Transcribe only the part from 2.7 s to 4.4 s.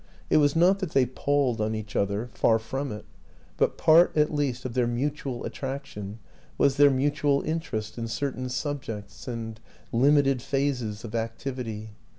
it; but part at